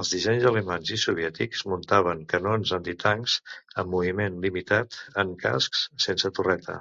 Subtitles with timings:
[0.00, 3.34] Els dissenys alemanys i soviètics muntaven canons antitancs
[3.84, 6.80] amb moviment limitat en cascs sense torreta.